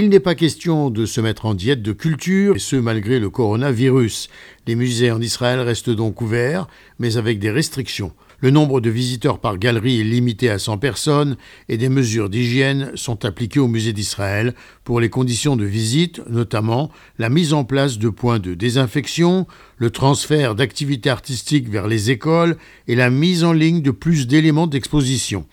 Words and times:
Il 0.00 0.10
n'est 0.10 0.20
pas 0.20 0.36
question 0.36 0.90
de 0.90 1.06
se 1.06 1.20
mettre 1.20 1.44
en 1.44 1.54
diète 1.54 1.82
de 1.82 1.90
culture, 1.90 2.54
et 2.54 2.60
ce 2.60 2.76
malgré 2.76 3.18
le 3.18 3.30
coronavirus. 3.30 4.28
Les 4.68 4.76
musées 4.76 5.10
en 5.10 5.20
Israël 5.20 5.58
restent 5.58 5.90
donc 5.90 6.20
ouverts, 6.20 6.68
mais 7.00 7.16
avec 7.16 7.40
des 7.40 7.50
restrictions. 7.50 8.12
Le 8.38 8.50
nombre 8.50 8.80
de 8.80 8.90
visiteurs 8.90 9.40
par 9.40 9.58
galerie 9.58 10.00
est 10.00 10.04
limité 10.04 10.50
à 10.50 10.60
100 10.60 10.78
personnes 10.78 11.36
et 11.68 11.78
des 11.78 11.88
mesures 11.88 12.30
d'hygiène 12.30 12.92
sont 12.94 13.24
appliquées 13.24 13.58
au 13.58 13.66
musée 13.66 13.92
d'Israël 13.92 14.54
pour 14.84 15.00
les 15.00 15.10
conditions 15.10 15.56
de 15.56 15.64
visite, 15.64 16.22
notamment 16.30 16.92
la 17.18 17.28
mise 17.28 17.52
en 17.52 17.64
place 17.64 17.98
de 17.98 18.08
points 18.08 18.38
de 18.38 18.54
désinfection, 18.54 19.48
le 19.78 19.90
transfert 19.90 20.54
d'activités 20.54 21.10
artistiques 21.10 21.68
vers 21.68 21.88
les 21.88 22.12
écoles 22.12 22.56
et 22.86 22.94
la 22.94 23.10
mise 23.10 23.42
en 23.42 23.52
ligne 23.52 23.82
de 23.82 23.90
plus 23.90 24.28
d'éléments 24.28 24.68
d'exposition. 24.68 25.44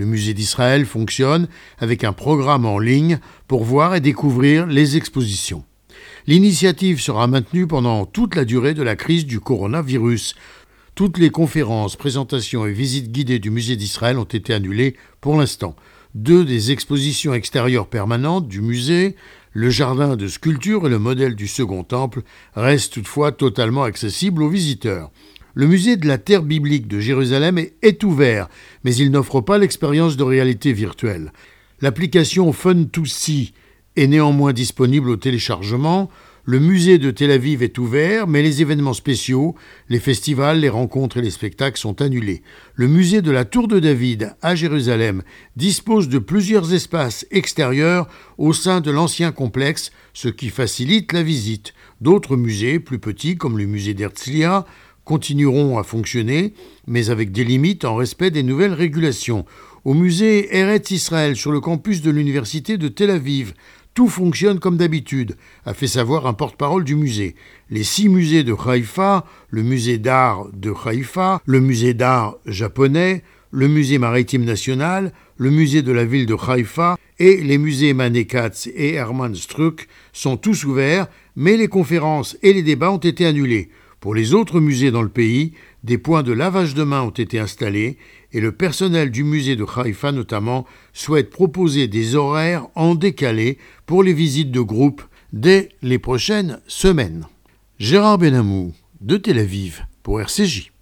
Le 0.00 0.06
musée 0.06 0.32
d'Israël 0.32 0.86
fonctionne 0.86 1.46
avec 1.76 2.04
un 2.04 2.14
programme 2.14 2.64
en 2.64 2.78
ligne 2.78 3.18
pour 3.46 3.64
voir 3.64 3.94
et 3.94 4.00
découvrir 4.00 4.66
les 4.66 4.96
expositions. 4.96 5.62
L'initiative 6.26 7.02
sera 7.02 7.26
maintenue 7.26 7.66
pendant 7.66 8.06
toute 8.06 8.34
la 8.34 8.46
durée 8.46 8.72
de 8.72 8.82
la 8.82 8.96
crise 8.96 9.26
du 9.26 9.40
coronavirus. 9.40 10.36
Toutes 10.94 11.18
les 11.18 11.28
conférences, 11.28 11.96
présentations 11.96 12.64
et 12.64 12.72
visites 12.72 13.12
guidées 13.12 13.40
du 13.40 13.50
musée 13.50 13.76
d'Israël 13.76 14.16
ont 14.16 14.24
été 14.24 14.54
annulées 14.54 14.96
pour 15.20 15.36
l'instant. 15.36 15.76
Deux 16.14 16.46
des 16.46 16.70
expositions 16.70 17.34
extérieures 17.34 17.86
permanentes 17.86 18.48
du 18.48 18.62
musée, 18.62 19.16
le 19.52 19.68
jardin 19.68 20.16
de 20.16 20.28
sculpture 20.28 20.86
et 20.86 20.90
le 20.90 20.98
modèle 20.98 21.34
du 21.34 21.46
second 21.46 21.84
temple, 21.84 22.22
restent 22.54 22.94
toutefois 22.94 23.32
totalement 23.32 23.82
accessibles 23.82 24.42
aux 24.42 24.48
visiteurs. 24.48 25.10
Le 25.54 25.66
musée 25.66 25.96
de 25.96 26.06
la 26.06 26.18
Terre 26.18 26.42
biblique 26.42 26.86
de 26.86 27.00
Jérusalem 27.00 27.58
est, 27.82 28.04
ouvert, 28.04 28.48
mais 28.84 28.94
il 28.94 29.10
n'offre 29.10 29.40
pas 29.40 29.58
l'expérience 29.58 30.16
de 30.16 30.22
réalité 30.22 30.72
virtuelle. 30.72 31.32
L'application 31.80 32.52
Fun2See 32.52 33.52
est 33.96 34.06
néanmoins 34.06 34.52
disponible 34.52 35.10
au 35.10 35.16
téléchargement. 35.16 36.08
Le 36.44 36.60
musée 36.60 36.98
de 36.98 37.10
Tel 37.10 37.32
Aviv 37.32 37.62
est 37.62 37.78
ouvert, 37.78 38.26
mais 38.26 38.42
les 38.42 38.62
événements 38.62 38.94
spéciaux, 38.94 39.56
les 39.88 39.98
festivals, 39.98 40.60
les 40.60 40.68
rencontres 40.68 41.18
et 41.18 41.22
les 41.22 41.30
spectacles 41.30 41.78
sont 41.78 42.00
annulés. 42.00 42.42
Le 42.74 42.86
musée 42.86 43.20
de 43.20 43.30
la 43.30 43.44
Tour 43.44 43.66
de 43.66 43.80
David 43.80 44.34
à 44.42 44.54
Jérusalem 44.54 45.22
dispose 45.56 46.08
de 46.08 46.18
plusieurs 46.18 46.72
espaces 46.72 47.26
extérieurs 47.30 48.08
au 48.38 48.52
sein 48.52 48.80
de 48.80 48.90
l'ancien 48.90 49.32
complexe, 49.32 49.90
ce 50.12 50.28
qui 50.28 50.48
facilite 50.48 51.12
la 51.12 51.22
visite. 51.22 51.74
D'autres 52.00 52.36
musées, 52.36 52.78
plus 52.78 52.98
petits, 52.98 53.36
comme 53.36 53.58
le 53.58 53.66
musée 53.66 53.94
d'Herzliya, 53.94 54.64
continueront 55.04 55.78
à 55.78 55.82
fonctionner, 55.82 56.54
mais 56.86 57.10
avec 57.10 57.32
des 57.32 57.44
limites 57.44 57.84
en 57.84 57.96
respect 57.96 58.30
des 58.30 58.42
nouvelles 58.42 58.74
régulations. 58.74 59.44
Au 59.84 59.94
musée 59.94 60.56
Eretz 60.56 60.90
Israël 60.90 61.36
sur 61.36 61.52
le 61.52 61.60
campus 61.60 62.02
de 62.02 62.10
l'université 62.10 62.76
de 62.76 62.88
Tel 62.88 63.10
Aviv, 63.10 63.54
tout 63.94 64.08
fonctionne 64.08 64.60
comme 64.60 64.76
d'habitude, 64.76 65.36
a 65.66 65.74
fait 65.74 65.86
savoir 65.86 66.26
un 66.26 66.32
porte-parole 66.32 66.84
du 66.84 66.94
musée. 66.94 67.34
Les 67.70 67.82
six 67.82 68.08
musées 68.08 68.44
de 68.44 68.54
Haïfa, 68.54 69.24
le 69.48 69.62
musée 69.62 69.98
d'art 69.98 70.46
de 70.52 70.72
Haïfa, 70.84 71.40
le 71.44 71.60
musée 71.60 71.94
d'art 71.94 72.36
japonais, 72.46 73.24
le 73.50 73.66
musée 73.66 73.98
maritime 73.98 74.44
national, 74.44 75.12
le 75.36 75.50
musée 75.50 75.82
de 75.82 75.92
la 75.92 76.04
ville 76.04 76.26
de 76.26 76.36
Haïfa 76.36 76.96
et 77.18 77.38
les 77.38 77.58
musées 77.58 77.94
Manekatz 77.94 78.68
et 78.68 78.94
Hermann 78.94 79.34
Struck 79.34 79.88
sont 80.12 80.36
tous 80.36 80.64
ouverts, 80.64 81.08
mais 81.34 81.56
les 81.56 81.68
conférences 81.68 82.36
et 82.42 82.52
les 82.52 82.62
débats 82.62 82.92
ont 82.92 82.98
été 82.98 83.26
annulés. 83.26 83.70
Pour 84.00 84.14
les 84.14 84.32
autres 84.32 84.60
musées 84.60 84.90
dans 84.90 85.02
le 85.02 85.10
pays, 85.10 85.52
des 85.84 85.98
points 85.98 86.22
de 86.22 86.32
lavage 86.32 86.72
de 86.72 86.84
mains 86.84 87.02
ont 87.02 87.10
été 87.10 87.38
installés 87.38 87.98
et 88.32 88.40
le 88.40 88.50
personnel 88.50 89.10
du 89.10 89.24
musée 89.24 89.56
de 89.56 89.66
Haïfa 89.76 90.10
notamment 90.10 90.66
souhaite 90.94 91.28
proposer 91.28 91.86
des 91.86 92.16
horaires 92.16 92.66
en 92.74 92.94
décalé 92.94 93.58
pour 93.84 94.02
les 94.02 94.14
visites 94.14 94.50
de 94.50 94.60
groupe 94.60 95.02
dès 95.34 95.68
les 95.82 95.98
prochaines 95.98 96.60
semaines. 96.66 97.26
Gérard 97.78 98.16
Benamou 98.16 98.72
de 99.02 99.18
Tel 99.18 99.38
Aviv 99.38 99.84
pour 100.02 100.20
RCJ. 100.20 100.72